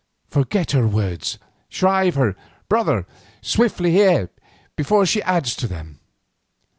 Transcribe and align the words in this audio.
Forget 0.31 0.71
her 0.71 0.87
words. 0.87 1.37
Shrive 1.69 2.15
her, 2.15 2.35
brother, 2.67 3.05
swiftly 3.39 4.01
ere 4.01 4.31
she 5.05 5.21
adds 5.21 5.55
to 5.57 5.67
them." 5.67 5.99